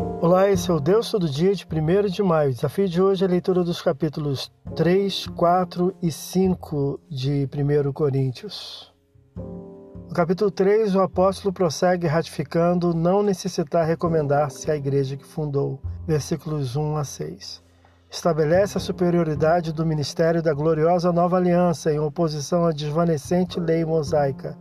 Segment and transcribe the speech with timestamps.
[0.00, 2.50] Olá, esse é o Deus Todo Dia de 1 de maio.
[2.50, 7.92] O desafio de hoje é a leitura dos capítulos 3, 4 e 5 de 1
[7.92, 8.92] Coríntios.
[9.36, 16.76] No capítulo 3, o apóstolo prossegue ratificando não necessitar recomendar-se à igreja que fundou, versículos
[16.76, 17.62] 1 a 6.
[18.10, 24.58] Estabelece a superioridade do ministério da gloriosa nova aliança em oposição à desvanecente lei mosaica,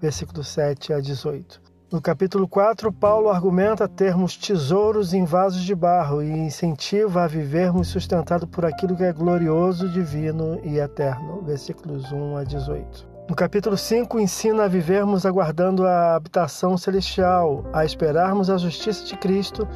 [0.00, 1.67] versículos 7 a 18.
[1.90, 7.88] No capítulo 4, Paulo argumenta termos tesouros em vasos de barro e incentiva a vivermos
[7.88, 11.40] sustentado por aquilo que é glorioso, divino e eterno.
[11.40, 13.08] Versículos 1 a 18.
[13.26, 19.16] No capítulo 5, ensina a vivermos aguardando a habitação celestial, a esperarmos a justiça de
[19.16, 19.66] Cristo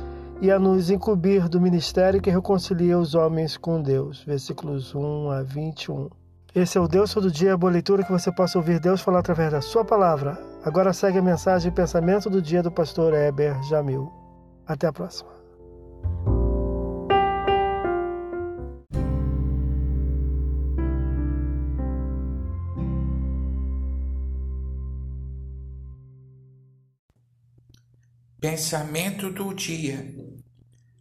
[0.42, 4.22] e a nos incumbir do ministério que reconcilia os homens com Deus.
[4.22, 6.10] Versículos 1 a 21.
[6.54, 9.50] Esse é o Deus Todo Dia, boa leitura que você possa ouvir Deus falar através
[9.50, 10.51] da sua palavra.
[10.64, 14.12] Agora segue a mensagem e pensamento do dia do pastor Heber Jamil.
[14.64, 15.28] Até a próxima.
[28.40, 30.14] Pensamento do dia.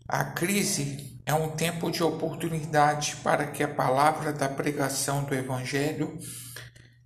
[0.07, 6.17] A crise é um tempo de oportunidade para que a palavra da pregação do Evangelho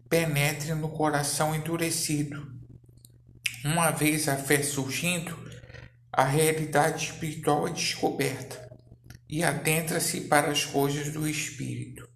[0.09, 2.53] penetre no coração endurecido.
[3.63, 5.37] Uma vez a fé surgindo,
[6.11, 8.65] a realidade espiritual é descoberta
[9.27, 12.07] e adentra-se para as coisas do Espírito.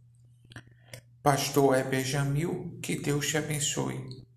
[1.21, 4.28] Pastor Heber Jamil, que Deus te abençoe.